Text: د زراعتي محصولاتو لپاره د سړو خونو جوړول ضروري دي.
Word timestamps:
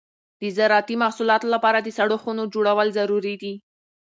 د 0.41 0.43
زراعتي 0.57 0.95
محصولاتو 1.03 1.47
لپاره 1.53 1.79
د 1.81 1.89
سړو 1.97 2.17
خونو 2.23 2.43
جوړول 2.53 2.87
ضروري 2.97 3.35
دي. 3.41 3.53